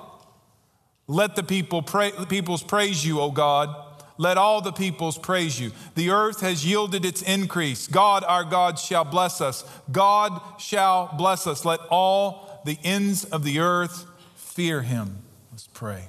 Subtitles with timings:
[1.08, 3.75] Let the people pray, the peoples praise you, O God.
[4.19, 5.72] Let all the peoples praise you.
[5.95, 7.86] The earth has yielded its increase.
[7.86, 9.64] God, our God, shall bless us.
[9.92, 11.64] God shall bless us.
[11.64, 15.22] Let all the ends of the earth fear him.
[15.53, 16.09] Let's pray.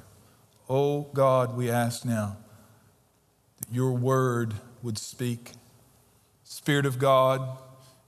[0.69, 2.37] Oh God, we ask now
[3.59, 5.51] that your word would speak.
[6.43, 7.57] Spirit of God,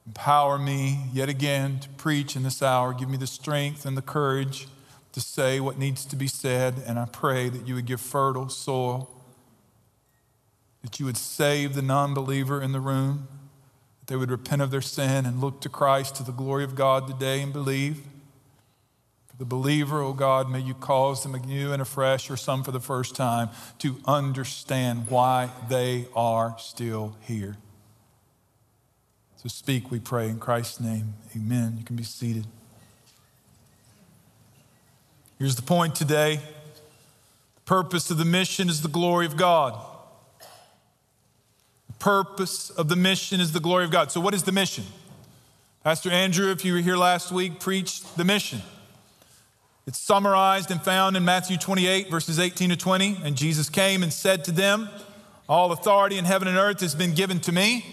[0.05, 2.93] empower me yet again to preach in this hour.
[2.93, 4.67] Give me the strength and the courage
[5.11, 6.81] to say what needs to be said.
[6.85, 9.09] And I pray that you would give fertile soil
[10.81, 13.27] that you would save the non believer in the room,
[13.99, 16.75] that they would repent of their sin and look to Christ to the glory of
[16.75, 18.01] God today and believe.
[19.27, 22.71] For the believer, oh God, may you cause them anew and afresh, or some for
[22.71, 27.57] the first time, to understand why they are still here.
[29.37, 31.13] So speak, we pray, in Christ's name.
[31.35, 31.75] Amen.
[31.77, 32.45] You can be seated.
[35.37, 36.41] Here's the point today.
[37.55, 39.79] The purpose of the mission is the glory of God
[41.99, 44.11] purpose of the mission is the glory of God.
[44.11, 44.85] So, what is the mission?
[45.83, 48.61] Pastor Andrew, if you were here last week, preached the mission.
[49.87, 53.21] It's summarized and found in Matthew 28, verses 18 to 20.
[53.23, 54.89] And Jesus came and said to them,
[55.47, 57.85] All authority in heaven and earth has been given to me.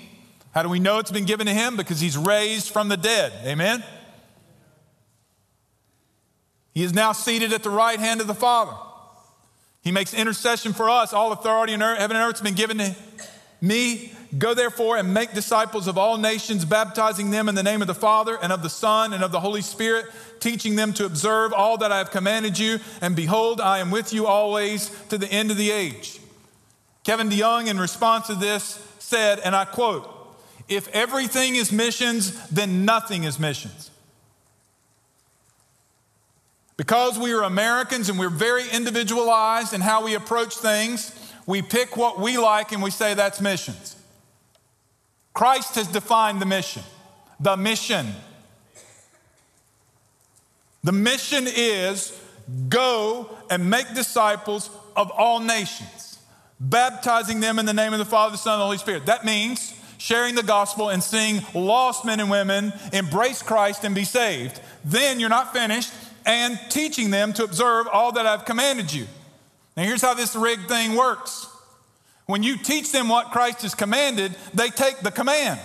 [0.52, 1.76] How do we know it's been given to him?
[1.76, 3.32] Because he's raised from the dead.
[3.44, 3.84] Amen?
[6.74, 8.72] He is now seated at the right hand of the Father.
[9.82, 11.12] He makes intercession for us.
[11.12, 12.94] All authority in heaven and earth has been given to
[13.66, 17.86] me, go therefore and make disciples of all nations, baptizing them in the name of
[17.86, 20.06] the Father and of the Son and of the Holy Spirit,
[20.40, 22.78] teaching them to observe all that I have commanded you.
[23.00, 26.20] And behold, I am with you always to the end of the age.
[27.04, 30.12] Kevin DeYoung, in response to this, said, and I quote,
[30.68, 33.90] if everything is missions, then nothing is missions.
[36.76, 41.15] Because we are Americans and we're very individualized in how we approach things,
[41.46, 43.96] we pick what we like and we say that's missions.
[45.32, 46.82] Christ has defined the mission.
[47.40, 48.06] The mission.
[50.82, 52.18] The mission is
[52.68, 56.18] go and make disciples of all nations,
[56.60, 59.06] baptizing them in the name of the Father, the Son, and the Holy Spirit.
[59.06, 64.04] That means sharing the gospel and seeing lost men and women embrace Christ and be
[64.04, 64.60] saved.
[64.84, 65.92] Then you're not finished,
[66.24, 69.06] and teaching them to observe all that I've commanded you.
[69.76, 71.48] Now, here's how this rigged thing works
[72.26, 75.60] when you teach them what Christ has commanded, they take the command.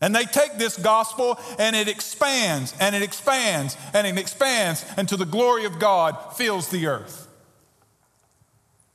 [0.00, 5.18] And they take this gospel and it expands and it expands and it expands until
[5.18, 7.28] the glory of God fills the earth.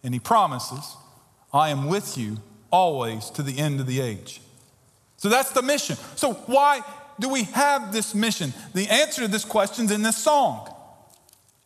[0.04, 0.96] And he promises,
[1.54, 2.38] I am with you
[2.72, 4.42] always to the end of the age.
[5.18, 5.98] So that's the mission.
[6.16, 6.82] So, why
[7.20, 8.54] do we have this mission?
[8.74, 10.74] The answer to this question is in this song.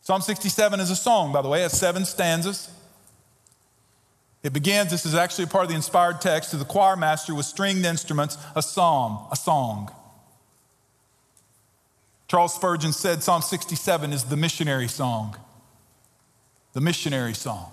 [0.03, 2.69] Psalm 67 is a song, by the way, it has seven stanzas.
[4.43, 7.33] It begins, this is actually a part of the inspired text, to the choir master
[7.33, 9.89] with stringed instruments, a psalm, a song.
[12.27, 15.37] Charles Spurgeon said Psalm 67 is the missionary song.
[16.73, 17.71] the missionary song.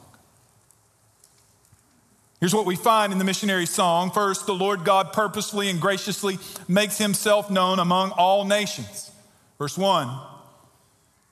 [2.39, 4.11] Here's what we find in the missionary song.
[4.11, 6.39] First, the Lord God purposefully and graciously
[6.69, 9.11] makes himself known among all nations.
[9.59, 10.11] Verse 1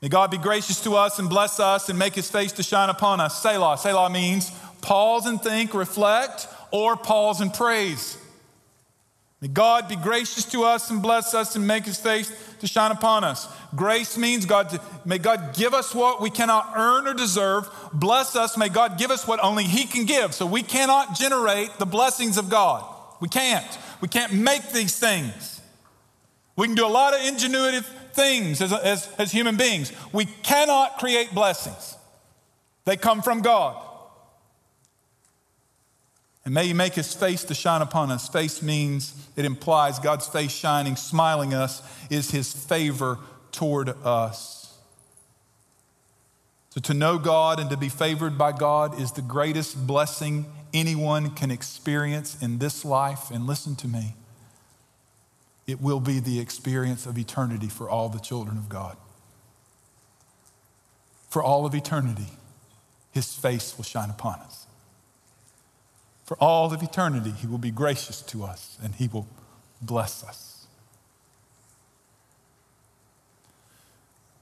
[0.00, 2.88] May God be gracious to us and bless us and make his face to shine
[2.88, 3.42] upon us.
[3.42, 3.76] Selah.
[3.78, 4.50] Selah means
[4.80, 8.16] pause and think, reflect, or pause and praise.
[9.40, 12.90] May God be gracious to us and bless us and make his face to shine
[12.90, 13.48] upon us.
[13.74, 17.68] Grace means God, may God give us what we cannot earn or deserve.
[17.92, 20.34] Bless us, may God give us what only He can give.
[20.34, 22.84] So we cannot generate the blessings of God.
[23.20, 23.78] We can't.
[24.00, 25.60] We can't make these things.
[26.56, 27.86] We can do a lot of ingenuitive
[28.18, 29.92] things as, as, as human beings.
[30.12, 31.96] We cannot create blessings,
[32.84, 33.84] they come from God.
[36.44, 38.28] And may He make His face to shine upon us.
[38.28, 43.18] Face means, it implies God's face shining, smiling us, is His favor
[43.52, 44.58] toward us.
[46.70, 51.30] So to know God and to be favored by God is the greatest blessing anyone
[51.30, 53.30] can experience in this life.
[53.30, 54.14] And listen to me,
[55.68, 58.96] it will be the experience of eternity for all the children of God.
[61.28, 62.28] For all of eternity,
[63.12, 64.66] His face will shine upon us.
[66.24, 69.28] For all of eternity, He will be gracious to us and He will
[69.82, 70.66] bless us.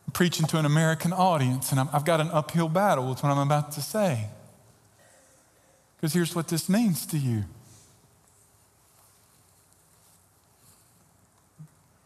[0.06, 3.32] I'm preaching to an American audience, and i have got an uphill battle with what
[3.32, 4.28] I'm about to say.
[5.96, 7.46] Because here's what this means to you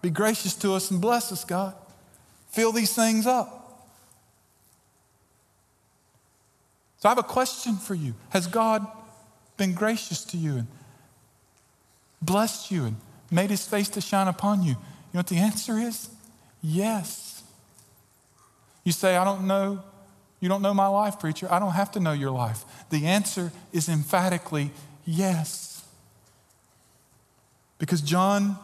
[0.03, 1.75] Be gracious to us and bless us, God.
[2.51, 3.61] Fill these things up.
[6.99, 8.15] So I have a question for you.
[8.31, 8.87] Has God
[9.57, 10.67] been gracious to you and
[12.21, 12.97] blessed you and
[13.31, 14.71] made his face to shine upon you?
[14.71, 16.11] You know what the answer is?
[16.63, 17.43] Yes.
[18.85, 19.83] You say, I don't know.
[20.41, 21.47] You don't know my life, preacher.
[21.51, 22.65] I don't have to know your life.
[22.91, 24.71] The answer is emphatically
[25.05, 25.85] yes.
[27.79, 28.59] Because John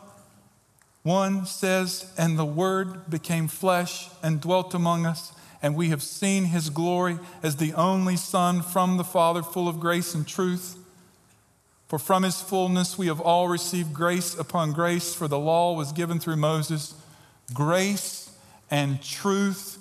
[1.06, 5.32] 1 says, And the Word became flesh and dwelt among us,
[5.62, 9.78] and we have seen his glory as the only Son from the Father, full of
[9.78, 10.76] grace and truth.
[11.86, 15.92] For from his fullness we have all received grace upon grace, for the law was
[15.92, 16.94] given through Moses.
[17.54, 18.28] Grace
[18.68, 19.78] and truth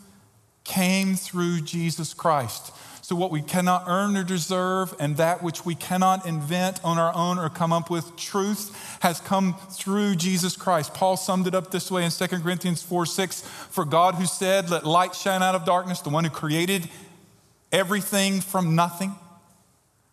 [0.64, 2.72] came through Jesus Christ.
[3.06, 7.14] So, what we cannot earn or deserve, and that which we cannot invent on our
[7.14, 10.96] own or come up with, truth has come through Jesus Christ.
[10.96, 14.72] Paul summed it up this way in 2 Corinthians 4 6 For God, who said,
[14.72, 16.90] Let light shine out of darkness, the one who created
[17.72, 19.14] everything from nothing,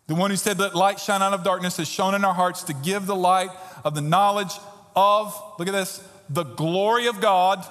[0.05, 2.61] the one who said, Let light shine out of darkness, has shone in our hearts
[2.61, 3.49] to give the light
[3.83, 4.53] of the knowledge
[4.95, 7.65] of, look at this, the glory of God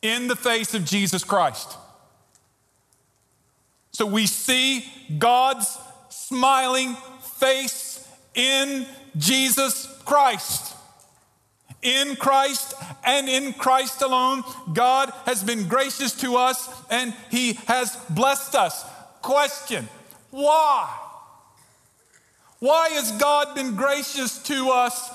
[0.00, 1.76] in the face of Jesus Christ.
[3.92, 4.84] So we see
[5.18, 5.78] God's
[6.08, 6.96] smiling
[7.38, 8.86] face in
[9.16, 10.76] Jesus Christ.
[11.82, 12.74] In Christ
[13.04, 18.84] and in Christ alone, God has been gracious to us and He has blessed us.
[19.20, 19.88] Question
[20.30, 20.88] Why?
[22.60, 25.10] Why has God been gracious to us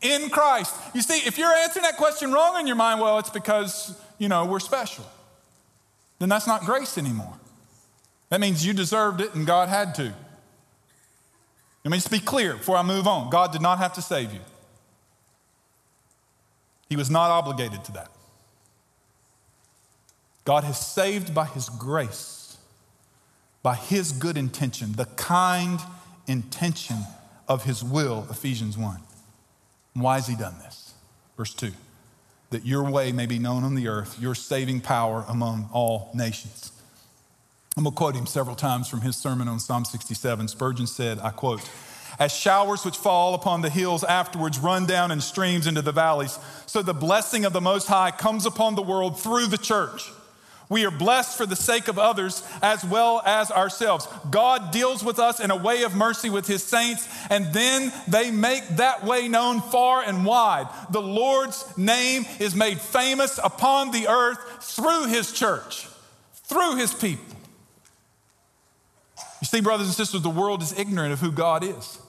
[0.00, 0.72] in Christ?
[0.94, 4.28] You see, if you're answering that question wrong in your mind, well, it's because, you
[4.28, 5.04] know, we're special.
[6.20, 7.35] Then that's not grace anymore.
[8.28, 10.12] That means you deserved it and God had to.
[11.84, 13.30] Let me just be clear before I move on.
[13.30, 14.40] God did not have to save you,
[16.88, 18.10] He was not obligated to that.
[20.44, 22.56] God has saved by His grace,
[23.62, 25.80] by His good intention, the kind
[26.26, 26.98] intention
[27.48, 29.00] of his will, Ephesians 1.
[29.94, 30.94] why has he done this?
[31.36, 31.72] Verse 2
[32.50, 36.70] that your way may be known on the earth, your saving power among all nations.
[37.78, 40.48] I'm going to quote him several times from his sermon on Psalm 67.
[40.48, 41.60] Spurgeon said, I quote,
[42.18, 46.38] as showers which fall upon the hills afterwards run down in streams into the valleys,
[46.64, 50.10] so the blessing of the Most High comes upon the world through the church.
[50.70, 54.08] We are blessed for the sake of others as well as ourselves.
[54.30, 58.30] God deals with us in a way of mercy with his saints, and then they
[58.30, 60.66] make that way known far and wide.
[60.92, 65.86] The Lord's name is made famous upon the earth through his church,
[66.46, 67.35] through his people.
[69.46, 72.00] You see, brothers and sisters, the world is ignorant of who God is.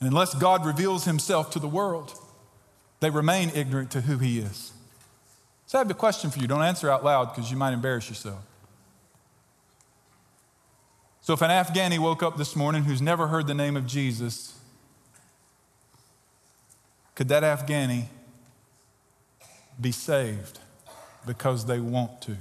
[0.00, 2.18] And unless God reveals himself to the world,
[3.00, 4.72] they remain ignorant to who he is.
[5.66, 6.46] So I have a question for you.
[6.46, 8.38] Don't answer out loud because you might embarrass yourself.
[11.20, 14.58] So, if an Afghani woke up this morning who's never heard the name of Jesus,
[17.14, 18.06] could that Afghani
[19.78, 20.58] be saved
[21.26, 22.38] because they want to?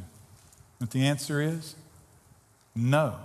[0.79, 1.75] But the answer is
[2.79, 3.15] No.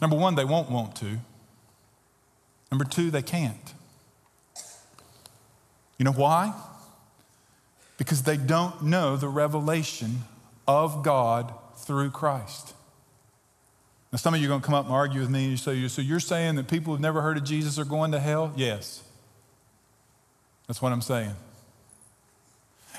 [0.00, 1.18] Number one, they won't want to.
[2.70, 3.74] Number two, they can't.
[5.98, 6.54] You know why?
[7.96, 10.22] Because they don't know the revelation
[10.66, 12.74] of God through Christ.
[14.10, 15.86] Now, some of you are going to come up and argue with me and say,
[15.88, 18.52] So you're saying that people who've never heard of Jesus are going to hell?
[18.56, 19.02] Yes.
[20.66, 21.32] That's what I'm saying.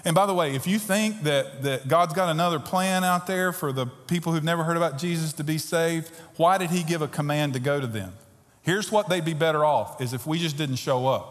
[0.06, 3.54] And by the way, if you think that, that God's got another plan out there
[3.54, 7.02] for the people who've never heard about Jesus to be saved, why did He give
[7.02, 8.14] a command to go to them?
[8.62, 11.30] Here's what they'd be better off is if we just didn't show up.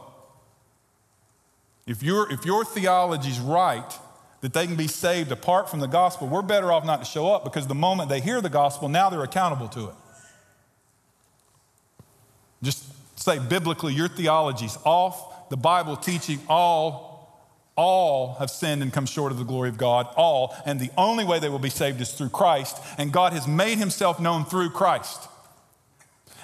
[1.86, 3.98] If, your if your theology's right,
[4.40, 7.32] that they can be saved apart from the gospel, we're better off not to show
[7.32, 9.94] up because the moment they hear the gospel, now they're accountable to it.
[12.62, 12.84] Just
[13.18, 15.48] say biblically, your theology's off.
[15.48, 17.11] The Bible teaching all,
[17.76, 20.54] all have sinned and come short of the glory of God, all.
[20.66, 22.76] And the only way they will be saved is through Christ.
[22.98, 25.28] And God has made himself known through Christ.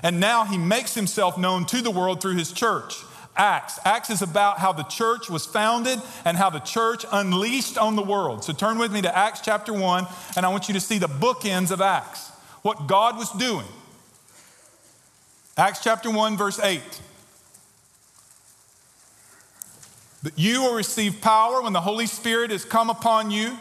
[0.03, 2.97] And now he makes himself known to the world through his church.
[3.37, 3.79] Acts.
[3.85, 8.03] Acts is about how the church was founded and how the church unleashed on the
[8.03, 8.43] world.
[8.43, 10.07] So turn with me to Acts chapter 1,
[10.37, 12.31] and I want you to see the bookends of Acts,
[12.63, 13.67] what God was doing.
[15.57, 16.81] Acts chapter 1, verse 8.
[16.81, 17.01] But
[20.37, 23.57] you will receive power when the Holy Spirit has come upon you.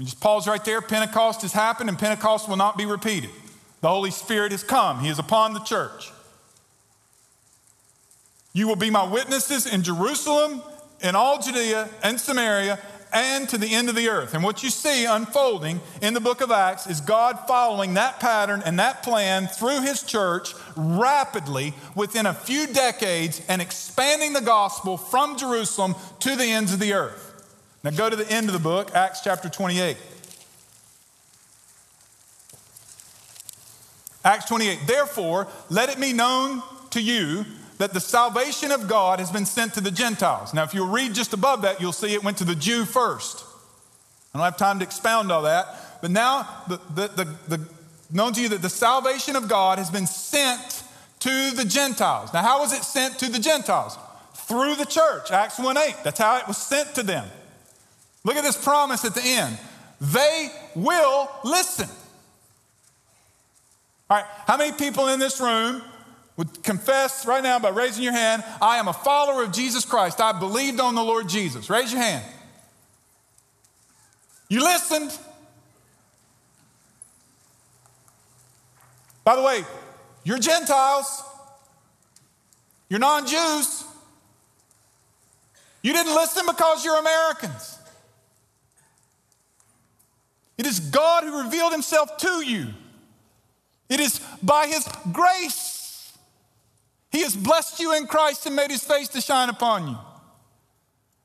[0.00, 0.80] Just pause right there.
[0.80, 3.30] Pentecost has happened, and Pentecost will not be repeated.
[3.80, 6.10] The Holy Spirit has come, He is upon the church.
[8.52, 10.62] You will be my witnesses in Jerusalem,
[11.00, 12.78] in all Judea and Samaria,
[13.12, 14.34] and to the end of the earth.
[14.34, 18.62] And what you see unfolding in the book of Acts is God following that pattern
[18.64, 24.96] and that plan through his church rapidly within a few decades and expanding the gospel
[24.96, 27.28] from Jerusalem to the ends of the earth.
[27.84, 29.96] Now go to the end of the book, Acts chapter 28.
[34.24, 34.78] Acts 28.
[34.86, 37.44] Therefore, let it be known to you
[37.82, 40.54] that the salvation of God has been sent to the Gentiles.
[40.54, 43.44] Now, if you read just above that, you'll see it went to the Jew first.
[44.32, 45.66] I don't have time to expound all that,
[46.00, 47.68] but now the, the, the, the
[48.12, 50.84] known to you that the salvation of God has been sent
[51.18, 52.32] to the Gentiles.
[52.32, 53.98] Now, how was it sent to the Gentiles?
[54.34, 55.96] Through the church, Acts 1 8.
[56.04, 57.26] That's how it was sent to them.
[58.22, 59.58] Look at this promise at the end.
[60.00, 61.88] They will listen.
[64.08, 65.82] All right, how many people in this room
[66.36, 70.20] would confess right now by raising your hand, I am a follower of Jesus Christ.
[70.20, 71.68] I believed on the Lord Jesus.
[71.68, 72.24] Raise your hand.
[74.48, 75.16] You listened.
[79.24, 79.64] By the way,
[80.24, 81.22] you're Gentiles,
[82.88, 83.84] you're non Jews.
[85.82, 87.78] You didn't listen because you're Americans.
[90.58, 92.68] It is God who revealed himself to you.
[93.88, 95.71] It is by his grace
[97.12, 99.98] he has blessed you in Christ and made his face to shine upon you.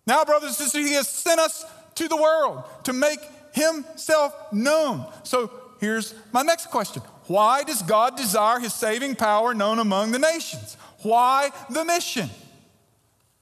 [0.05, 1.65] Now, brothers and sisters, he has sent us
[1.95, 3.19] to the world to make
[3.53, 5.05] himself known.
[5.23, 10.19] So here's my next question Why does God desire his saving power known among the
[10.19, 10.77] nations?
[11.01, 12.29] Why the mission?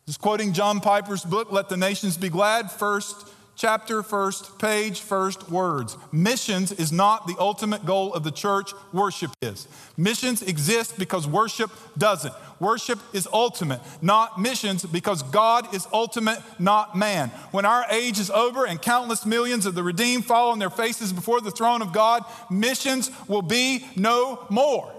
[0.06, 5.50] Just quoting John Piper's book, Let the Nations Be Glad, first chapter, first page, first
[5.50, 5.98] words.
[6.12, 9.68] Missions is not the ultimate goal of the church, worship is.
[9.98, 12.34] Missions exist because worship doesn't.
[12.60, 17.30] Worship is ultimate, not missions, because God is ultimate, not man.
[17.52, 21.12] When our age is over and countless millions of the redeemed fall on their faces
[21.12, 24.92] before the throne of God, missions will be no more.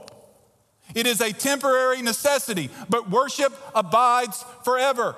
[0.95, 5.17] It is a temporary necessity, but worship abides forever.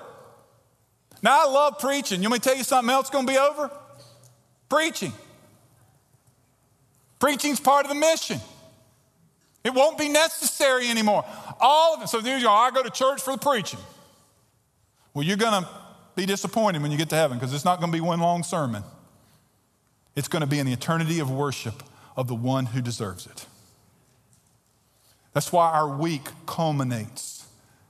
[1.23, 2.23] Now, I love preaching.
[2.23, 3.71] You want me to tell you something else going to be over?
[4.69, 5.13] Preaching.
[7.19, 8.39] Preaching's part of the mission.
[9.65, 11.25] It won't be necessary anymore.
[11.61, 12.09] All of it.
[12.09, 12.53] So there you go.
[12.53, 13.81] I go to church for the preaching.
[15.13, 15.69] Well, you're going to
[16.15, 18.45] be disappointed when you get to heaven because it's not going to be one long
[18.45, 18.85] sermon.
[20.15, 21.83] It's going to be the eternity of worship
[22.17, 23.47] of the one who deserves it.
[25.33, 27.38] That's why our week culminates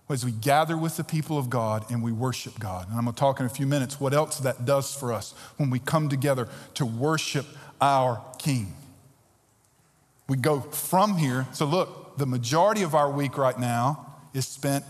[0.08, 2.88] as we gather with the people of God and we worship God.
[2.88, 5.34] And I'm going to talk in a few minutes what else that does for us
[5.56, 7.46] when we come together to worship
[7.80, 8.74] our King.
[10.28, 11.46] We go from here.
[11.52, 14.84] So, look, the majority of our week right now is spent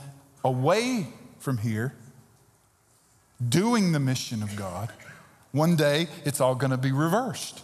[0.45, 1.09] away
[1.39, 1.95] from here
[3.47, 4.91] doing the mission of God.
[5.53, 7.63] One day, it's all going to be reversed.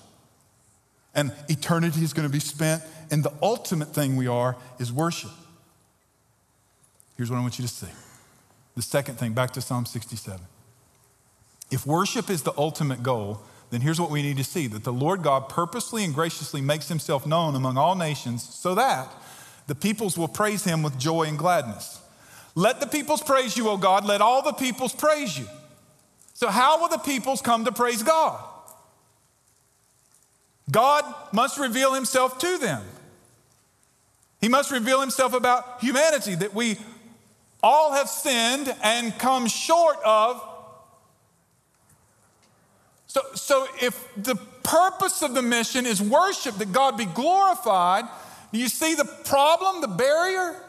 [1.15, 5.31] And eternity is going to be spent, and the ultimate thing we are is worship.
[7.17, 7.89] Here's what I want you to see.
[8.77, 10.41] The second thing, back to Psalm 67.
[11.71, 13.41] If worship is the ultimate goal,
[13.71, 16.89] then here's what we need to see that the Lord God purposely and graciously makes
[16.89, 19.09] himself known among all nations so that
[19.67, 22.01] the peoples will praise him with joy and gladness.
[22.55, 24.05] Let the peoples praise you, O God.
[24.05, 25.47] Let all the peoples praise you.
[26.35, 28.43] So, how will the peoples come to praise God?
[30.71, 32.83] God must reveal himself to them.
[34.41, 36.79] He must reveal himself about humanity, that we
[37.65, 40.41] all have sinned and come short of.
[43.07, 48.05] So, so if the purpose of the mission is worship, that God be glorified,
[48.53, 50.61] do you see the problem, the barrier?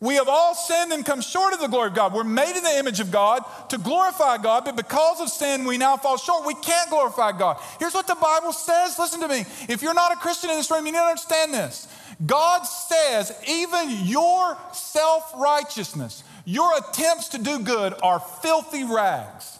[0.00, 2.14] We have all sinned and come short of the glory of God.
[2.14, 5.78] We're made in the image of God to glorify God, but because of sin, we
[5.78, 6.46] now fall short.
[6.46, 7.58] We can't glorify God.
[7.78, 8.98] Here's what the Bible says.
[8.98, 9.44] Listen to me.
[9.68, 11.88] If you're not a Christian in this room, you need to understand this.
[12.24, 19.58] God says even your self righteousness, your attempts to do good are filthy rags.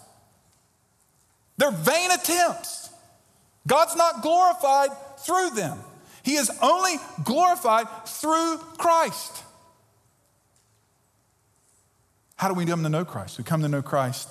[1.57, 2.91] They're vain attempts.
[3.67, 5.79] God's not glorified through them,
[6.23, 9.43] He is only glorified through Christ.
[12.37, 13.39] How do we come to know Christ?
[13.39, 14.29] We come to know Christ,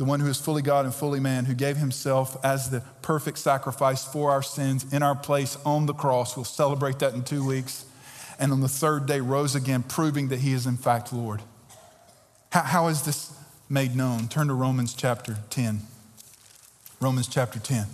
[0.00, 3.36] the one who is fully God and fully man, who gave himself as the perfect
[3.36, 6.38] sacrifice for our sins in our place on the cross.
[6.38, 7.84] We'll celebrate that in two weeks.
[8.38, 11.42] And on the third day, rose again, proving that he is in fact Lord.
[12.48, 13.30] how, how is this
[13.68, 14.28] made known?
[14.28, 15.82] Turn to Romans chapter 10.
[16.98, 17.84] Romans chapter 10.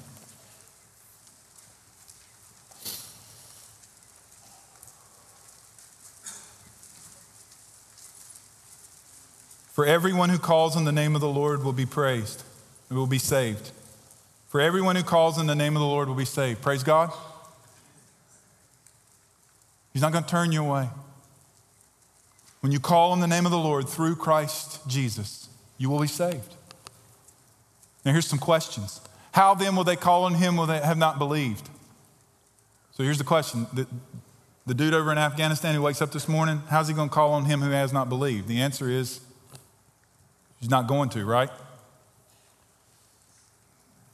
[9.77, 12.43] For everyone who calls on the name of the Lord will be praised,
[12.89, 13.73] and will be saved.
[14.49, 16.63] For everyone who calls on the name of the Lord will be saved.
[16.63, 17.13] Praise God.
[19.93, 20.89] He's not going to turn you away.
[22.61, 26.07] When you call on the name of the Lord through Christ Jesus, you will be
[26.07, 26.55] saved.
[28.03, 29.03] Now, here's some questions.
[29.33, 31.69] How then will they call on him when they have not believed?
[32.95, 33.67] So here's the question.
[33.75, 33.87] The,
[34.65, 37.35] the dude over in Afghanistan who wakes up this morning, how's he going to call
[37.35, 38.49] on him who has not believed?
[38.49, 39.21] The answer is
[40.61, 41.51] He's not going to, right?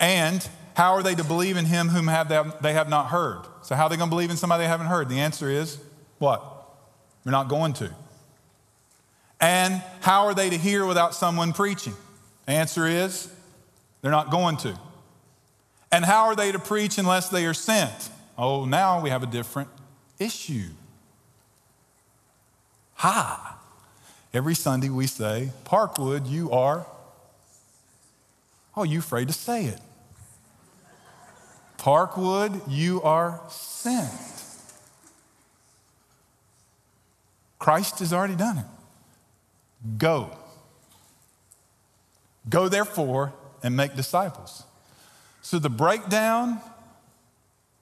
[0.01, 2.29] And how are they to believe in him whom have
[2.63, 3.43] they, have not heard?
[3.63, 5.09] So, how are they going to believe in somebody they haven't heard?
[5.09, 5.79] The answer is
[6.19, 6.43] what?
[7.25, 7.91] They're not going to.
[9.41, 11.95] And how are they to hear without someone preaching?
[12.47, 13.33] Answer is
[14.01, 14.79] they're not going to.
[15.93, 18.11] And how are they to preach unless they are sent?
[18.37, 19.69] Oh, now we have a different
[20.19, 20.71] issue.
[22.95, 23.59] Ha!
[24.35, 26.87] Every Sunday we say, Parkwood, you are.
[28.77, 29.81] Oh, you afraid to say it.
[31.79, 34.11] Parkwood, you are sent.
[37.59, 38.65] Christ has already done it.
[39.99, 40.31] Go.
[42.49, 44.65] Go, therefore, and make disciples.
[45.43, 46.61] So the breakdown,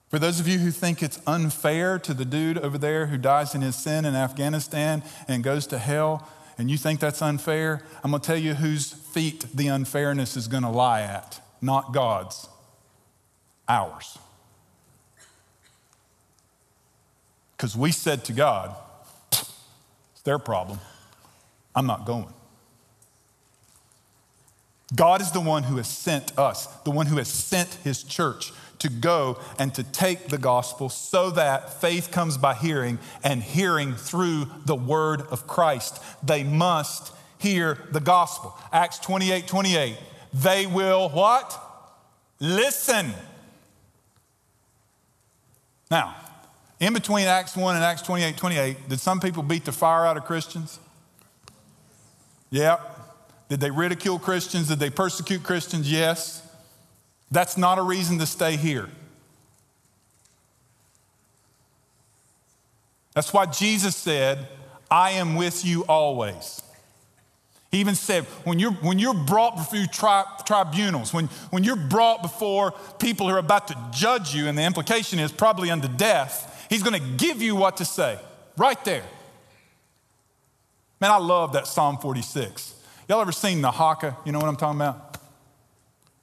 [0.09, 3.55] for those of you who think it's unfair to the dude over there who dies
[3.55, 6.27] in his sin in Afghanistan and goes to hell,
[6.61, 10.47] and you think that's unfair, I'm going to tell you whose feet the unfairness is
[10.47, 12.47] going to lie at, not God's,
[13.67, 14.19] ours.
[17.57, 18.75] Because we said to God,
[19.31, 20.77] it's their problem.
[21.73, 22.31] I'm not going.
[24.93, 28.51] God is the one who has sent us, the one who has sent his church
[28.79, 33.93] to go and to take the gospel so that faith comes by hearing and hearing
[33.93, 36.01] through the word of Christ.
[36.23, 38.57] They must hear the gospel.
[38.73, 39.97] Acts 28 28.
[40.33, 41.59] They will what?
[42.39, 43.11] Listen.
[45.91, 46.15] Now,
[46.79, 50.17] in between Acts 1 and Acts 28 28, did some people beat the fire out
[50.17, 50.79] of Christians?
[52.49, 52.77] Yeah.
[53.51, 54.69] Did they ridicule Christians?
[54.69, 55.91] Did they persecute Christians?
[55.91, 56.41] Yes.
[57.31, 58.87] That's not a reason to stay here.
[63.13, 64.47] That's why Jesus said,
[64.89, 66.61] I am with you always.
[67.71, 72.21] He even said, when you're, when you're brought before tri- tribunals, when, when you're brought
[72.21, 76.67] before people who are about to judge you, and the implication is probably unto death,
[76.69, 78.17] he's going to give you what to say
[78.55, 79.03] right there.
[81.01, 82.75] Man, I love that Psalm 46.
[83.11, 84.15] Y'all ever seen the haka?
[84.23, 85.17] You know what I'm talking about?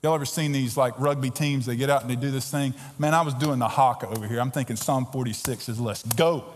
[0.03, 1.67] Y'all ever seen these like rugby teams?
[1.67, 2.73] They get out and they do this thing.
[2.99, 4.41] Man, I was doing the haka over here.
[4.41, 6.47] I'm thinking Psalm 46 is let's go.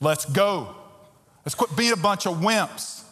[0.00, 0.74] Let's go.
[1.44, 3.04] Let's quit being a bunch of wimps.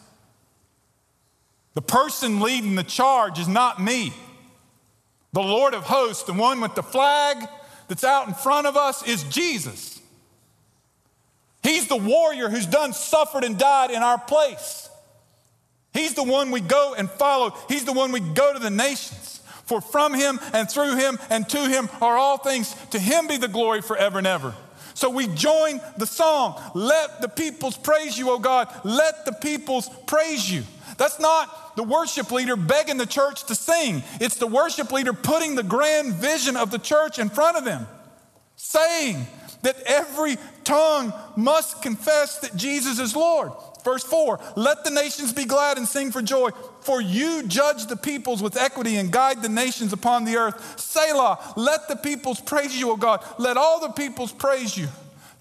[1.73, 4.11] The person leading the charge is not me.
[5.31, 7.47] The Lord of hosts, the one with the flag
[7.87, 10.01] that's out in front of us, is Jesus.
[11.63, 14.89] He's the warrior who's done suffered and died in our place.
[15.93, 17.53] He's the one we go and follow.
[17.69, 19.41] He's the one we go to the nations.
[19.65, 22.75] For from him and through him and to him are all things.
[22.91, 24.53] To him be the glory forever and ever.
[24.93, 28.67] So we join the song, Let the peoples praise you, O God.
[28.83, 30.63] Let the peoples praise you.
[30.97, 34.03] That's not the worship leader begging the church to sing.
[34.19, 37.87] It's the worship leader putting the grand vision of the church in front of them,
[38.55, 39.25] saying
[39.63, 43.51] that every tongue must confess that Jesus is Lord.
[43.83, 47.97] Verse 4 Let the nations be glad and sing for joy, for you judge the
[47.97, 50.79] peoples with equity and guide the nations upon the earth.
[50.79, 53.23] Selah, let the peoples praise you, O God.
[53.37, 54.87] Let all the peoples praise you.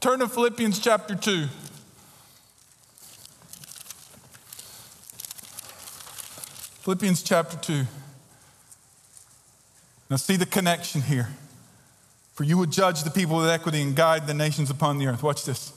[0.01, 1.47] Turn to Philippians chapter 2.
[6.83, 7.85] Philippians chapter 2.
[10.11, 11.29] Now, see the connection here.
[12.35, 15.23] For you would judge the people with equity and guide the nations upon the earth.
[15.23, 15.73] Watch this.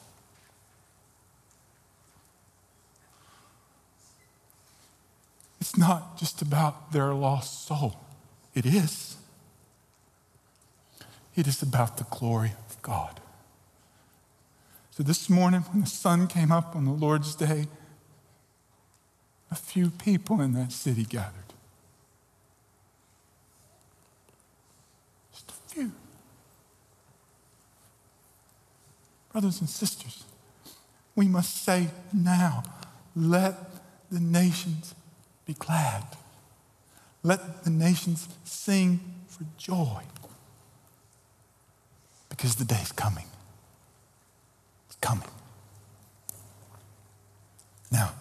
[5.69, 7.95] It's not just about their lost soul.
[8.55, 9.17] It is.
[11.35, 13.19] It is about the glory of God.
[14.89, 17.67] So this morning, when the sun came up on the Lord's day,
[19.51, 21.53] a few people in that city gathered.
[25.31, 25.91] Just a few.
[29.31, 30.23] Brothers and sisters,
[31.15, 32.63] we must say now,
[33.15, 33.53] let
[34.11, 34.95] the nations
[35.49, 36.03] be glad.
[37.23, 40.03] Let the nations sing for joy.
[42.29, 43.25] Because the day's coming.
[44.85, 45.27] It's coming.
[47.91, 48.11] Now,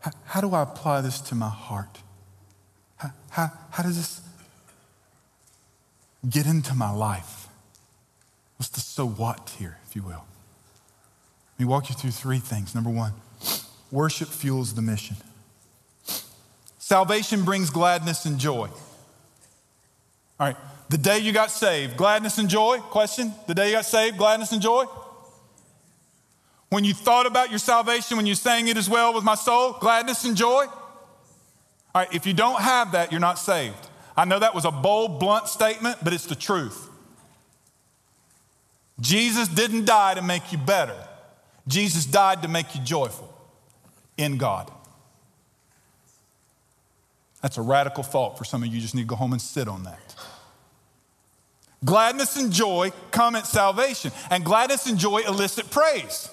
[0.00, 2.00] how, how do I apply this to my heart?
[2.98, 4.20] How, how, how does this
[6.28, 7.48] get into my life?
[8.58, 10.26] What's the so what here, if you will?
[11.54, 12.74] Let me walk you through three things.
[12.74, 13.14] Number one,
[13.90, 15.16] worship fuels the mission.
[16.86, 18.68] Salvation brings gladness and joy.
[20.38, 20.56] All right,
[20.88, 22.78] the day you got saved, gladness and joy?
[22.78, 23.32] Question?
[23.48, 24.84] The day you got saved, gladness and joy?
[26.68, 29.72] When you thought about your salvation, when you sang it as well with my soul,
[29.80, 30.66] gladness and joy?
[30.66, 33.88] All right, if you don't have that, you're not saved.
[34.16, 36.88] I know that was a bold, blunt statement, but it's the truth.
[39.00, 40.96] Jesus didn't die to make you better,
[41.66, 43.36] Jesus died to make you joyful
[44.16, 44.70] in God.
[47.42, 48.76] That's a radical thought for some of you.
[48.76, 50.14] You just need to go home and sit on that.
[51.84, 56.30] Gladness and joy come at salvation, and gladness and joy elicit praise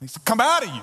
[0.00, 0.82] needs to come out of you.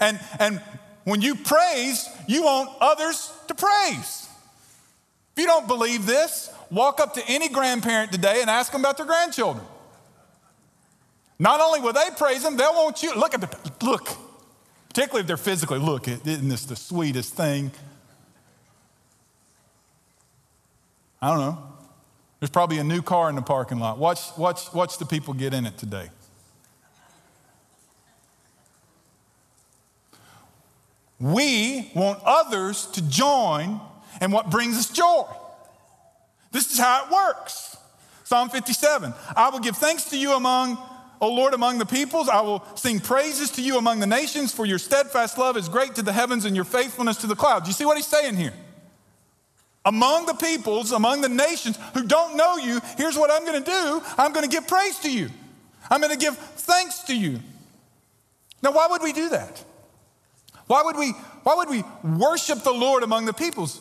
[0.00, 0.62] And, and
[1.04, 4.28] when you praise, you want others to praise.
[5.36, 8.96] If you don't believe this, walk up to any grandparent today and ask them about
[8.96, 9.64] their grandchildren.
[11.38, 13.14] Not only will they praise them, they'll want you.
[13.14, 14.08] Look at the look,
[14.90, 15.78] particularly if they're physically.
[15.78, 17.70] Look, isn't this the sweetest thing?
[21.22, 21.62] I don't know.
[22.40, 23.98] There's probably a new car in the parking lot.
[23.98, 26.08] Watch, watch, watch the people get in it today.
[31.20, 33.80] We want others to join
[34.20, 35.26] in what brings us joy.
[36.50, 37.76] This is how it works.
[38.24, 40.78] Psalm 57 I will give thanks to you among,
[41.20, 42.28] O Lord, among the peoples.
[42.28, 45.94] I will sing praises to you among the nations, for your steadfast love is great
[45.96, 47.68] to the heavens and your faithfulness to the clouds.
[47.68, 48.54] You see what he's saying here?
[49.84, 53.70] Among the peoples, among the nations who don't know you, here's what I'm going to
[53.70, 55.28] do I'm going to give praise to you,
[55.90, 57.40] I'm going to give thanks to you.
[58.62, 59.64] Now, why would we do that?
[60.66, 61.10] Why would we,
[61.42, 63.80] why would we worship the Lord among the peoples?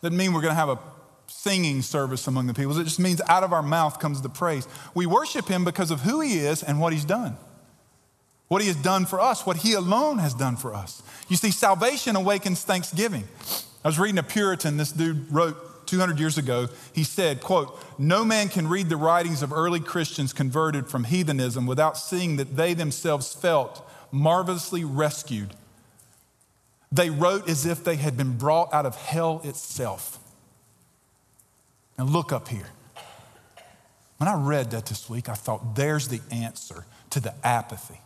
[0.00, 0.78] Doesn't mean we're going to have a
[1.44, 2.78] singing service among the peoples.
[2.78, 4.66] It just means out of our mouth comes the praise.
[4.94, 7.36] We worship him because of who he is and what he's done.
[8.48, 11.02] What he has done for us, what he alone has done for us.
[11.28, 13.24] You see, salvation awakens thanksgiving.
[13.84, 16.68] I was reading a Puritan, this dude wrote 200 years ago.
[16.94, 21.66] He said, quote, no man can read the writings of early Christians converted from heathenism
[21.66, 25.54] without seeing that they themselves felt marvelously rescued
[26.94, 30.20] they wrote as if they had been brought out of hell itself.
[31.98, 32.68] Now, look up here.
[34.18, 38.00] When I read that this week, I thought, there's the answer to the apathy.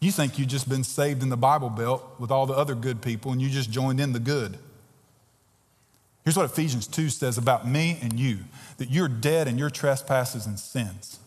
[0.00, 3.00] You think you've just been saved in the Bible Belt with all the other good
[3.00, 4.58] people and you just joined in the good.
[6.24, 8.38] Here's what Ephesians 2 says about me and you
[8.78, 11.18] that you're dead in your trespasses and sins,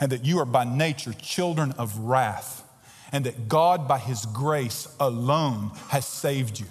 [0.00, 2.64] and that you are by nature children of wrath
[3.12, 6.66] and that God, by His grace alone, has saved you.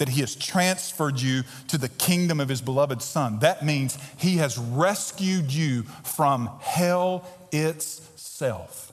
[0.00, 3.38] That He has transferred you to the kingdom of His beloved Son.
[3.40, 8.92] That means He has rescued you from hell itself.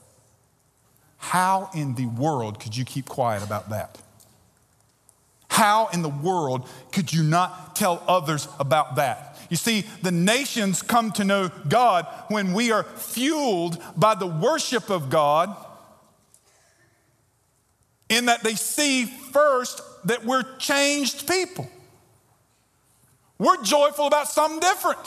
[1.16, 3.98] How in the world could you keep quiet about that?
[5.48, 9.38] How in the world could you not tell others about that?
[9.48, 14.90] You see, the nations come to know God when we are fueled by the worship
[14.90, 15.56] of God,
[18.10, 21.68] in that they see first that we're changed people.
[23.38, 24.98] We're joyful about something different.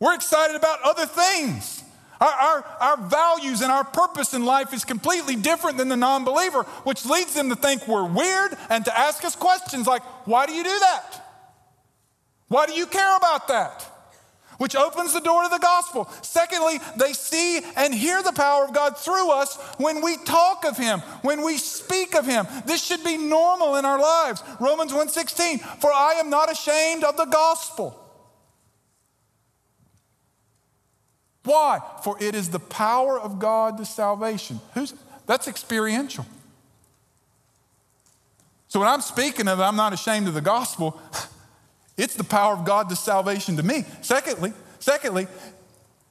[0.00, 1.82] We're excited about other things.
[2.20, 6.24] Our, our, our, values and our purpose in life is completely different than the non
[6.24, 10.46] believer, which leads them to think we're weird and to ask us questions like, why
[10.46, 11.26] do you do that?
[12.48, 13.84] Why do you care about that?
[14.58, 16.08] Which opens the door to the gospel.
[16.22, 20.76] Secondly, they see and hear the power of God through us when we talk of
[20.76, 22.46] him, when we speak of him.
[22.64, 24.42] This should be normal in our lives.
[24.58, 28.02] Romans 1:16, for I am not ashamed of the gospel.
[31.44, 31.80] Why?
[32.02, 34.60] For it is the power of God to salvation.
[34.74, 34.94] Who's
[35.26, 36.24] that's experiential.
[38.68, 41.00] So when I'm speaking of it, I'm not ashamed of the gospel.
[41.96, 43.84] It's the power of God to salvation to me.
[44.02, 45.26] Secondly, secondly,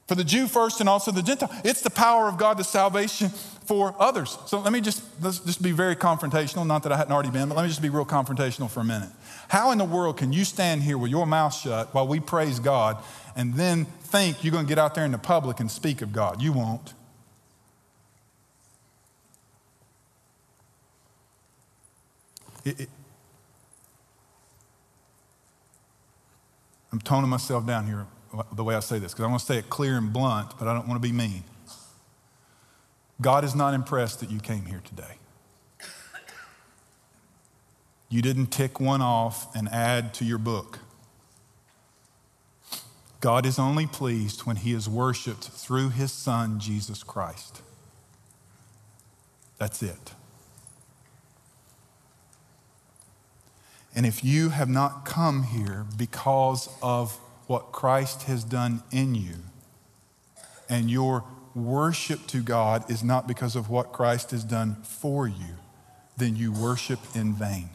[0.06, 3.28] for the Jew first and also the Gentile, it's the power of God to salvation
[3.28, 4.38] for others.
[4.46, 6.66] So let me just let's just be very confrontational.
[6.66, 8.84] Not that I hadn't already been, but let me just be real confrontational for a
[8.84, 9.10] minute.
[9.48, 12.58] How in the world can you stand here with your mouth shut while we praise
[12.60, 13.02] God
[13.34, 16.12] and then think you're going to get out there in the public and speak of
[16.12, 16.40] God?
[16.40, 16.94] You won't.
[22.64, 22.88] It, it,
[26.96, 28.06] I'm toning myself down here
[28.54, 30.66] the way I say this because I want to say it clear and blunt, but
[30.66, 31.44] I don't want to be mean.
[33.20, 35.18] God is not impressed that you came here today.
[38.08, 40.78] You didn't tick one off and add to your book.
[43.20, 47.60] God is only pleased when he is worshiped through his son, Jesus Christ.
[49.58, 50.14] That's it.
[53.96, 59.36] And if you have not come here because of what Christ has done in you,
[60.68, 65.56] and your worship to God is not because of what Christ has done for you,
[66.18, 67.70] then you worship in vain.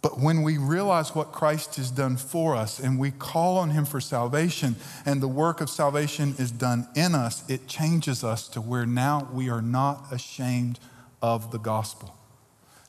[0.00, 3.84] But when we realize what Christ has done for us and we call on Him
[3.84, 8.60] for salvation, and the work of salvation is done in us, it changes us to
[8.60, 10.78] where now we are not ashamed
[11.20, 12.16] of the gospel.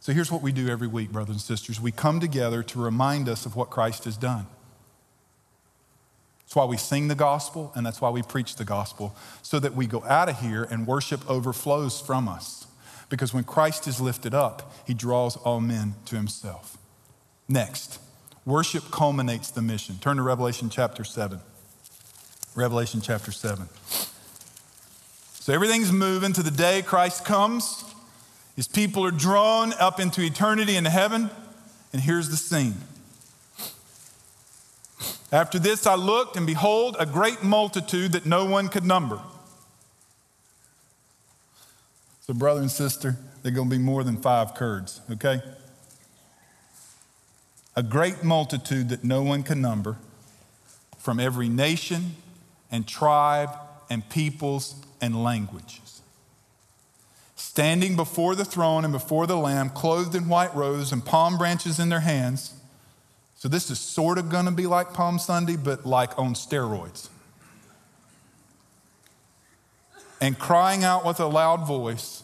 [0.03, 3.29] So here's what we do every week, brothers and sisters we come together to remind
[3.29, 4.47] us of what Christ has done.
[6.41, 9.75] That's why we sing the gospel, and that's why we preach the gospel, so that
[9.75, 12.67] we go out of here and worship overflows from us.
[13.07, 16.77] Because when Christ is lifted up, he draws all men to himself.
[17.47, 17.97] Next,
[18.45, 19.99] worship culminates the mission.
[20.01, 21.39] Turn to Revelation chapter 7.
[22.55, 23.69] Revelation chapter 7.
[25.39, 27.85] So everything's moving to the day Christ comes
[28.55, 31.29] His people are drawn up into eternity into heaven,
[31.91, 32.75] and here's the scene.
[35.31, 39.19] After this, I looked, and behold, a great multitude that no one could number.
[42.21, 45.41] So, brother and sister, they're going to be more than five Kurds, okay?
[47.75, 49.97] A great multitude that no one can number
[50.99, 52.15] from every nation
[52.71, 53.49] and tribe
[53.89, 55.82] and peoples and languages.
[57.53, 61.79] Standing before the throne and before the Lamb, clothed in white robes and palm branches
[61.79, 62.55] in their hands.
[63.35, 67.09] So, this is sort of going to be like Palm Sunday, but like on steroids.
[70.19, 72.23] And crying out with a loud voice,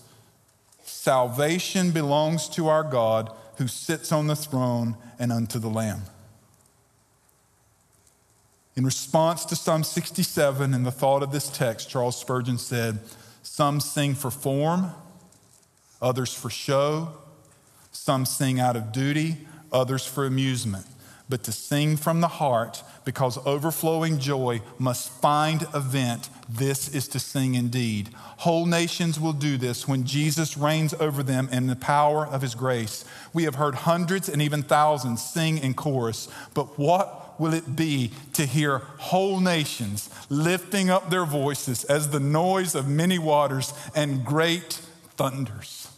[0.82, 6.02] Salvation belongs to our God who sits on the throne and unto the Lamb.
[8.76, 12.98] In response to Psalm 67 and the thought of this text, Charles Spurgeon said,
[13.44, 14.92] Some sing for form,
[16.02, 17.10] others for show,
[17.92, 19.38] some sing out of duty,
[19.72, 20.86] others for amusement.
[21.30, 27.08] But to sing from the heart, because overflowing joy must find a vent, this is
[27.10, 28.10] to sing indeed.
[28.38, 32.56] Whole nations will do this when Jesus reigns over them in the power of his
[32.56, 33.06] grace.
[33.32, 38.12] We have heard hundreds and even thousands sing in chorus, but what will it be
[38.34, 44.26] to hear whole nations lifting up their voices as the noise of many waters and
[44.26, 44.74] great
[45.16, 45.89] thunders?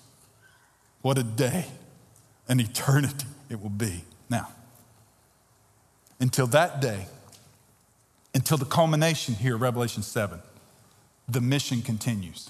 [1.02, 1.66] What a day,
[2.48, 4.04] an eternity it will be.
[4.30, 4.50] Now,
[6.20, 7.08] until that day,
[8.34, 10.40] until the culmination here, Revelation 7,
[11.28, 12.50] the mission continues.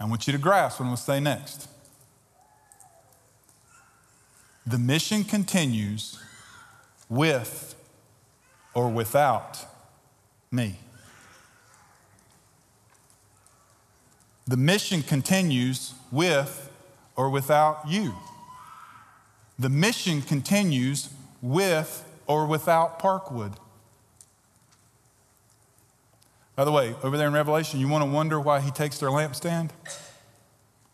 [0.00, 1.68] I want you to grasp what I'm going to say next.
[4.66, 6.18] The mission continues
[7.08, 7.74] with
[8.74, 9.64] or without
[10.50, 10.76] me.
[14.46, 16.70] The mission continues with
[17.16, 18.14] or without you.
[19.58, 21.08] The mission continues
[21.42, 23.54] with or without Parkwood.
[26.54, 29.10] By the way, over there in Revelation, you want to wonder why he takes their
[29.10, 29.70] lampstand?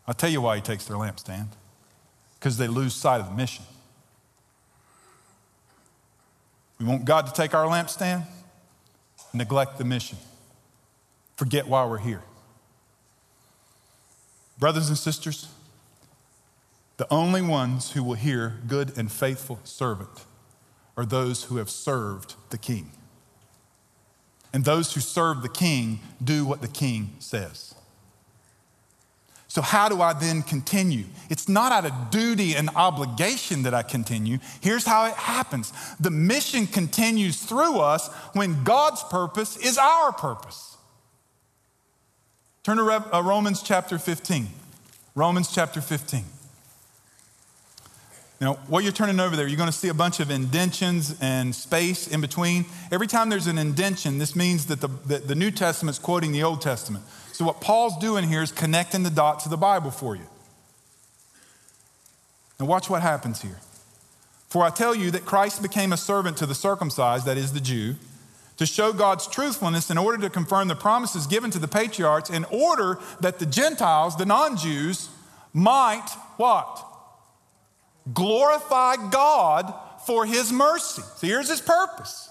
[0.07, 1.47] I'll tell you why he takes their lampstand
[2.39, 3.63] because they lose sight of the mission.
[6.79, 8.25] We want God to take our lampstand,
[9.33, 10.17] neglect the mission,
[11.37, 12.21] forget why we're here.
[14.57, 15.47] Brothers and sisters,
[16.97, 20.25] the only ones who will hear good and faithful servant
[20.95, 22.91] are those who have served the king.
[24.53, 27.73] And those who serve the king do what the king says.
[29.47, 31.05] So, how do I then continue?
[31.29, 34.39] It's not out of duty and obligation that I continue.
[34.61, 40.77] Here's how it happens the mission continues through us when God's purpose is our purpose.
[42.63, 44.47] Turn to uh, Romans chapter 15.
[45.15, 46.23] Romans chapter 15.
[48.39, 51.53] Now, what you're turning over there, you're going to see a bunch of indentions and
[51.53, 52.63] space in between.
[52.89, 56.43] Every time there's an indention, this means that the, the, the New Testament's quoting the
[56.43, 57.03] Old Testament.
[57.33, 60.27] So, what Paul's doing here is connecting the dots of the Bible for you.
[62.61, 63.59] Now, watch what happens here.
[64.47, 67.59] For I tell you that Christ became a servant to the circumcised, that is the
[67.59, 67.95] Jew,
[68.65, 72.45] to show God's truthfulness in order to confirm the promises given to the patriarchs, in
[72.45, 75.09] order that the Gentiles, the non Jews,
[75.51, 76.85] might what?
[78.13, 79.73] Glorify God
[80.07, 81.01] for his mercy.
[81.17, 82.29] So here's his purpose.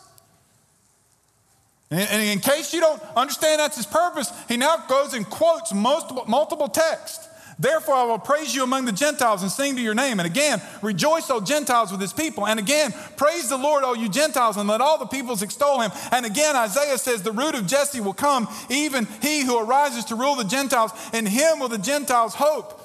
[1.90, 6.24] And in case you don't understand that's his purpose, he now goes and quotes multiple,
[6.26, 7.28] multiple texts.
[7.62, 10.18] Therefore, I will praise you among the Gentiles and sing to your name.
[10.18, 12.44] And again, rejoice, O Gentiles, with his people.
[12.44, 15.92] And again, praise the Lord, O you Gentiles, and let all the peoples extol him.
[16.10, 20.16] And again, Isaiah says, The root of Jesse will come, even he who arises to
[20.16, 20.90] rule the Gentiles.
[21.14, 22.80] In him will the Gentiles hope.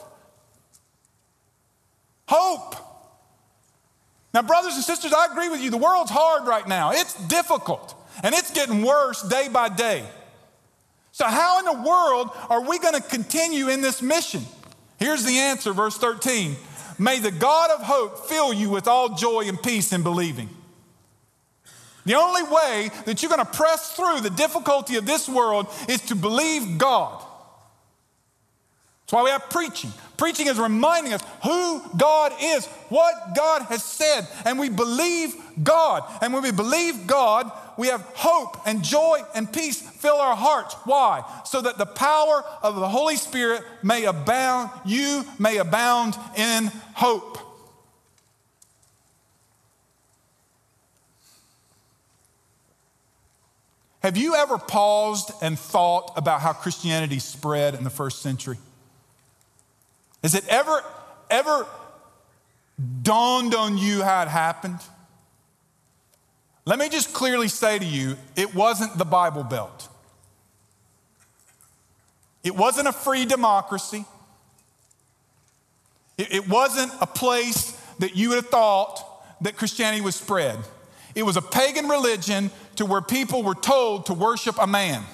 [2.28, 2.76] Hope.
[4.32, 5.72] Now, brothers and sisters, I agree with you.
[5.72, 7.96] The world's hard right now, it's difficult.
[8.22, 10.06] And it's getting worse day by day.
[11.14, 14.44] So, how in the world are we going to continue in this mission?
[14.98, 16.56] Here's the answer, verse 13.
[17.00, 20.50] May the God of hope fill you with all joy and peace in believing.
[22.06, 26.02] The only way that you're going to press through the difficulty of this world is
[26.04, 27.24] to believe God.
[29.08, 29.94] That's why we have preaching.
[30.18, 35.34] Preaching is reminding us who God is, what God has said, and we believe
[35.64, 36.04] God.
[36.22, 40.76] And when we believe God, we have hope and joy and peace fill our hearts.
[40.84, 41.24] Why?
[41.46, 47.38] So that the power of the Holy Spirit may abound, you may abound in hope.
[54.02, 58.58] Have you ever paused and thought about how Christianity spread in the first century?
[60.28, 60.84] Has it ever,
[61.30, 61.66] ever
[63.02, 64.78] dawned on you how it happened?
[66.66, 69.88] Let me just clearly say to you it wasn't the Bible Belt.
[72.44, 74.04] It wasn't a free democracy.
[76.18, 79.02] It, it wasn't a place that you would have thought
[79.44, 80.60] that Christianity was spread.
[81.16, 85.06] It was a pagan religion to where people were told to worship a man.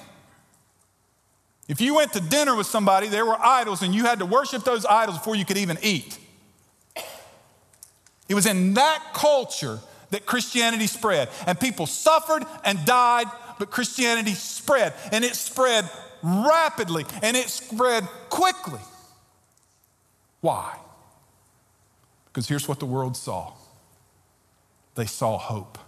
[1.66, 4.64] If you went to dinner with somebody, there were idols, and you had to worship
[4.64, 6.18] those idols before you could even eat.
[8.28, 13.26] It was in that culture that Christianity spread, and people suffered and died,
[13.58, 15.88] but Christianity spread, and it spread
[16.22, 18.80] rapidly, and it spread quickly.
[20.40, 20.76] Why?
[22.26, 23.52] Because here's what the world saw
[24.94, 25.78] they saw hope.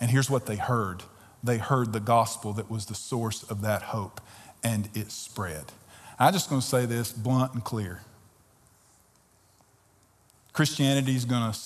[0.00, 1.04] And here's what they heard
[1.44, 4.20] they heard the gospel that was the source of that hope,
[4.62, 5.64] and it spread.
[6.18, 8.00] I'm just going to say this blunt and clear
[10.52, 11.58] Christianity is going to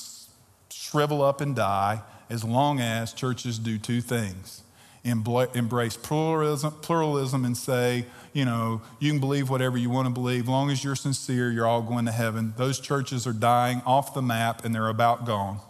[0.70, 2.00] shrivel up and die
[2.30, 4.62] as long as churches do two things
[5.04, 8.04] embrace pluralism, pluralism and say,
[8.34, 10.48] you know, you can believe whatever you want to believe.
[10.48, 12.52] Long as you're sincere, you're all going to heaven.
[12.56, 15.60] Those churches are dying off the map and they're about gone.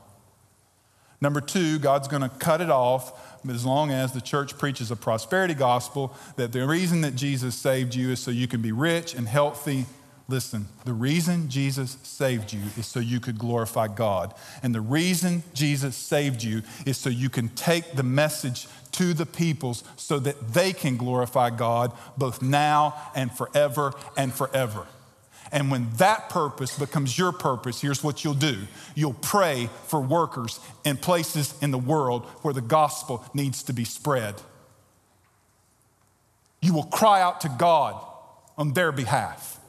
[1.21, 4.97] Number two, God's going to cut it off as long as the church preaches a
[4.97, 9.15] prosperity gospel that the reason that Jesus saved you is so you can be rich
[9.15, 9.87] and healthy
[10.31, 14.35] Listen, the reason Jesus saved you is so you could glorify God.
[14.63, 19.25] And the reason Jesus saved you is so you can take the message to the
[19.25, 24.87] peoples so that they can glorify God both now and forever and forever.
[25.51, 28.59] And when that purpose becomes your purpose, here's what you'll do
[28.95, 33.85] you'll pray for workers in places in the world where the gospel needs to be
[33.85, 34.35] spread.
[36.61, 38.05] You will cry out to God
[38.57, 39.61] on their behalf.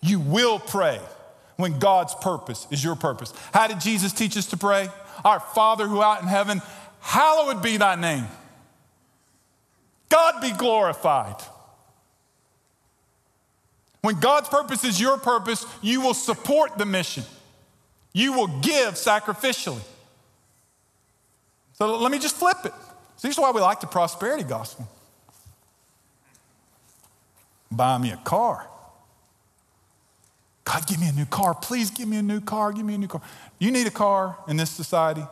[0.00, 1.00] You will pray
[1.56, 3.32] when God's purpose is your purpose.
[3.52, 4.88] How did Jesus teach us to pray?
[5.24, 6.62] Our Father who art in heaven,
[7.00, 8.26] hallowed be thy name.
[10.08, 11.36] God be glorified.
[14.02, 17.24] When God's purpose is your purpose, you will support the mission.
[18.12, 19.80] You will give sacrificially.
[21.74, 22.72] So let me just flip it.
[23.16, 24.88] So this is why we like the prosperity gospel.
[27.70, 28.66] Buy me a car.
[30.64, 31.54] God, give me a new car.
[31.54, 32.72] Please give me a new car.
[32.72, 33.22] Give me a new car.
[33.58, 35.24] You need a car in this society,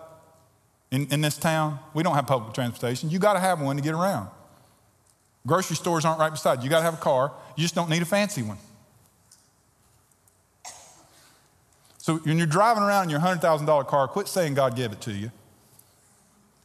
[0.91, 1.79] in, in this town.
[1.93, 3.11] We don't have public transportation.
[3.11, 4.29] You got to have one to get around.
[5.47, 6.65] Grocery stores aren't right beside you.
[6.65, 7.33] You got to have a car.
[7.57, 8.59] You just don't need a fancy one.
[11.99, 15.13] So when you're driving around in your $100,000 car, quit saying God gave it to
[15.13, 15.31] you.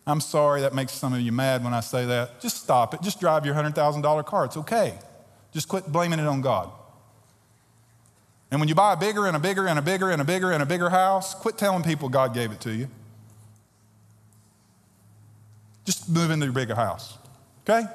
[0.07, 2.39] I'm sorry that makes some of you mad when I say that.
[2.39, 3.01] Just stop it.
[3.01, 4.45] Just drive your $100,000 car.
[4.45, 4.97] It's okay.
[5.51, 6.69] Just quit blaming it on God.
[8.51, 10.51] And when you buy a bigger and a bigger and a bigger and a bigger
[10.51, 12.87] and a bigger house, quit telling people God gave it to you.
[15.85, 17.17] Just move into your bigger house.
[17.67, 17.87] Okay?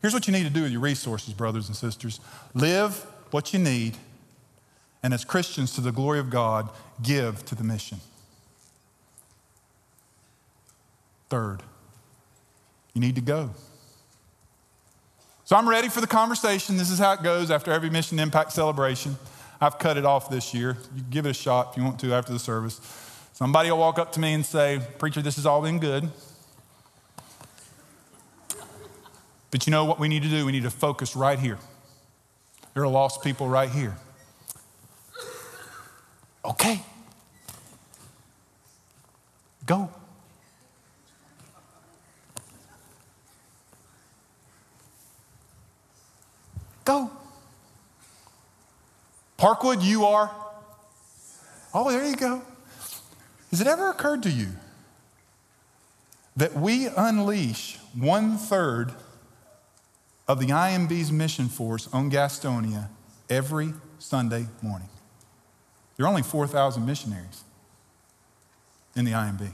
[0.00, 2.20] Here's what you need to do with your resources, brothers and sisters
[2.54, 3.96] live what you need,
[5.02, 6.70] and as Christians, to the glory of God,
[7.02, 7.98] give to the mission.
[11.28, 11.62] Third,
[12.94, 13.50] you need to go.
[15.44, 16.76] So I'm ready for the conversation.
[16.76, 19.16] This is how it goes after every Mission Impact celebration.
[19.60, 20.76] I've cut it off this year.
[20.94, 22.80] You give it a shot if you want to after the service.
[23.32, 26.10] Somebody will walk up to me and say, Preacher, this has all been good.
[29.50, 30.44] But you know what we need to do?
[30.44, 31.58] We need to focus right here.
[32.74, 33.96] There are lost people right here.
[36.44, 36.80] Okay.
[39.66, 39.90] Go.
[46.84, 47.10] Go.
[49.38, 50.30] Parkwood, you are?
[51.74, 52.42] Oh, there you go.
[53.50, 54.48] Has it ever occurred to you
[56.36, 58.92] that we unleash one third
[60.28, 62.88] of the IMB's mission force on Gastonia
[63.30, 64.88] every Sunday morning?
[65.96, 67.42] There are only 4,000 missionaries
[68.94, 69.50] in the IMB.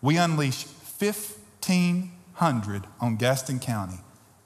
[0.00, 0.64] We unleash
[0.98, 3.98] 1,500 on Gaston County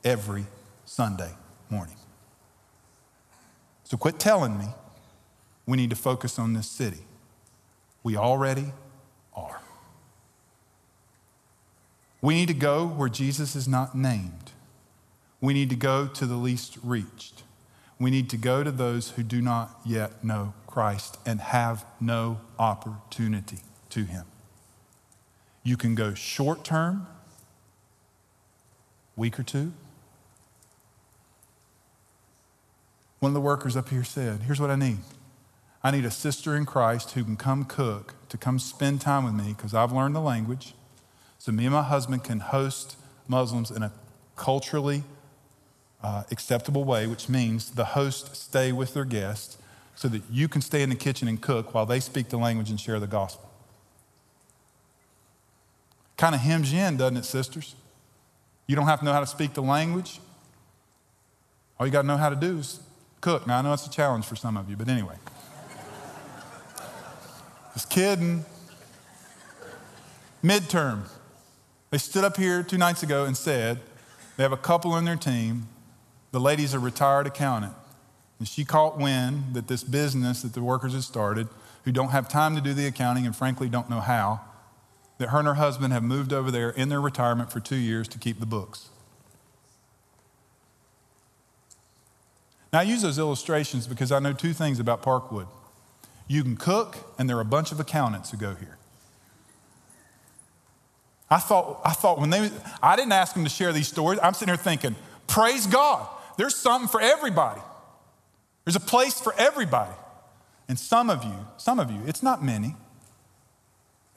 [0.02, 0.46] every
[0.84, 1.32] Sunday
[1.70, 1.96] morning.
[3.84, 4.66] So quit telling me
[5.66, 7.04] we need to focus on this city.
[8.02, 8.72] We already
[9.34, 9.60] are.
[12.20, 14.52] We need to go where Jesus is not named.
[15.40, 17.42] We need to go to the least reached.
[17.98, 22.40] We need to go to those who do not yet know Christ and have no
[22.58, 23.58] opportunity
[23.90, 24.24] to Him.
[25.62, 27.06] You can go short term,
[29.16, 29.72] week or two,
[33.26, 34.98] One of the workers up here said, Here's what I need
[35.82, 39.34] I need a sister in Christ who can come cook, to come spend time with
[39.34, 40.74] me because I've learned the language.
[41.38, 42.96] So me and my husband can host
[43.28, 43.92] Muslims in a
[44.36, 45.04] culturally
[46.06, 49.58] uh, acceptable way, which means the host stay with their guests
[49.96, 52.70] so that you can stay in the kitchen and cook while they speak the language
[52.70, 53.50] and share the gospel.
[56.16, 57.74] Kind of hems you in, doesn't it, sisters?
[58.68, 60.20] You don't have to know how to speak the language.
[61.78, 62.78] All you got to know how to do is
[63.20, 63.44] cook.
[63.44, 65.16] Now, I know it's a challenge for some of you, but anyway.
[67.74, 68.44] Just kidding.
[70.44, 71.08] Midterm.
[71.90, 73.80] They stood up here two nights ago and said
[74.36, 75.66] they have a couple on their team.
[76.36, 77.72] The lady's a retired accountant.
[78.38, 81.48] And she caught wind that this business that the workers had started,
[81.84, 84.42] who don't have time to do the accounting and frankly don't know how,
[85.16, 88.06] that her and her husband have moved over there in their retirement for two years
[88.08, 88.90] to keep the books.
[92.70, 95.46] Now, I use those illustrations because I know two things about Parkwood.
[96.28, 98.76] You can cook, and there are a bunch of accountants who go here.
[101.30, 102.50] I thought, I thought when they,
[102.82, 104.20] I didn't ask them to share these stories.
[104.22, 107.60] I'm sitting here thinking, praise God, there's something for everybody.
[108.64, 109.94] There's a place for everybody.
[110.68, 112.74] And some of you, some of you, it's not many.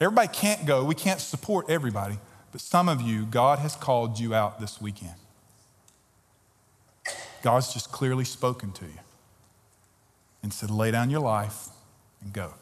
[0.00, 0.84] Everybody can't go.
[0.84, 2.18] We can't support everybody.
[2.52, 5.14] But some of you, God has called you out this weekend.
[7.42, 9.00] God's just clearly spoken to you
[10.42, 11.68] and said, lay down your life
[12.20, 12.54] and go.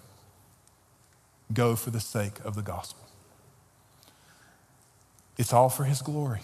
[1.52, 3.08] Go for the sake of the gospel.
[5.38, 6.40] It's all for His glory.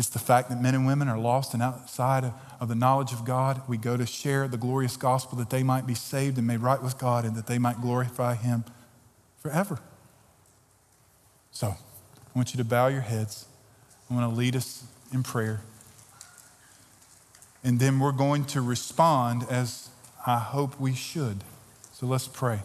[0.00, 3.12] It's the fact that men and women are lost and outside of, of, the knowledge
[3.12, 3.60] of God.
[3.68, 6.82] We go to share the glorious gospel that they might be saved and made right
[6.82, 8.64] with God and that they might glorify Him
[9.40, 9.78] forever.
[11.52, 13.44] So, I want you to bow your heads.
[14.10, 15.60] I want to lead us in prayer.
[17.62, 19.90] And then we're going to respond as
[20.26, 21.44] I hope we should.
[21.92, 22.60] So let's pray.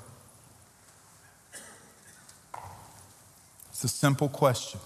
[3.72, 4.80] It's a simple question.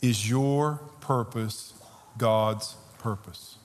[0.00, 1.74] Is your purpose
[2.16, 3.56] God's purpose?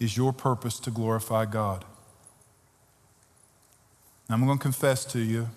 [0.00, 1.84] Is your purpose to glorify God?
[4.28, 5.48] Now, I'm going to confess to you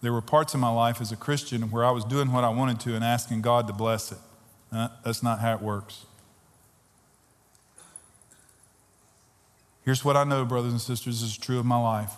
[0.00, 2.48] there were parts of my life as a Christian where I was doing what I
[2.48, 4.18] wanted to and asking God to bless it.
[4.70, 6.06] That's not how it works.
[9.84, 12.12] Here's what I know, brothers and sisters, this is true of my life.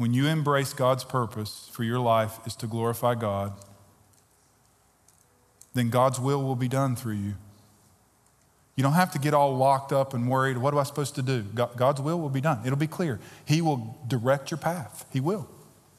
[0.00, 3.52] When you embrace God's purpose for your life is to glorify God,
[5.74, 7.34] then God's will will be done through you.
[8.76, 10.56] You don't have to get all locked up and worried.
[10.56, 11.42] What am I supposed to do?
[11.42, 12.62] God's will will be done.
[12.64, 13.20] It'll be clear.
[13.44, 15.04] He will direct your path.
[15.12, 15.46] He will.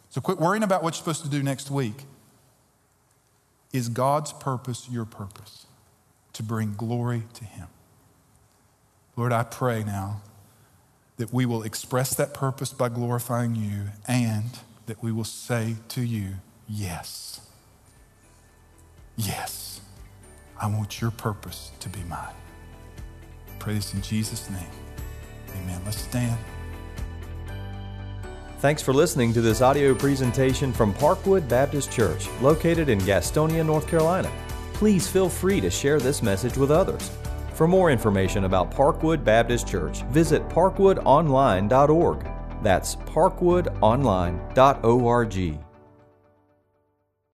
[0.09, 2.05] So quit worrying about what you're supposed to do next week.
[3.71, 5.67] Is God's purpose your purpose?
[6.33, 7.67] To bring glory to Him.
[9.15, 10.23] Lord, I pray now
[11.21, 14.49] that we will express that purpose by glorifying you and
[14.87, 16.29] that we will say to you,
[16.67, 17.41] Yes.
[19.15, 19.81] Yes.
[20.59, 22.33] I want your purpose to be mine.
[23.59, 24.65] pray this in Jesus' name.
[25.61, 25.79] Amen.
[25.85, 26.39] Let's stand.
[28.57, 33.87] Thanks for listening to this audio presentation from Parkwood Baptist Church, located in Gastonia, North
[33.87, 34.31] Carolina.
[34.73, 37.11] Please feel free to share this message with others.
[37.61, 42.27] For more information about Parkwood Baptist Church, visit parkwoodonline.org.
[42.63, 45.70] That's parkwoodonline.org.